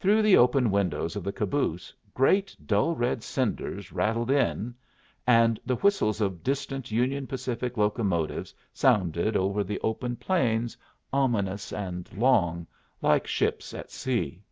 Through 0.00 0.22
the 0.22 0.34
open 0.38 0.70
windows 0.70 1.14
of 1.14 1.22
the 1.22 1.30
caboose 1.30 1.92
great 2.14 2.56
dull 2.64 2.94
red 2.96 3.22
cinders 3.22 3.92
rattled 3.92 4.30
in, 4.30 4.74
and 5.26 5.60
the 5.66 5.74
whistles 5.76 6.22
of 6.22 6.42
distant 6.42 6.90
Union 6.90 7.26
Pacific 7.26 7.76
locomotives 7.76 8.54
sounded 8.72 9.36
over 9.36 9.62
the 9.62 9.78
open 9.80 10.16
plains 10.16 10.74
ominous 11.12 11.70
and 11.70 12.10
long, 12.16 12.66
like 13.02 13.26
ships 13.26 13.74
at 13.74 13.90
sea. 13.90 14.42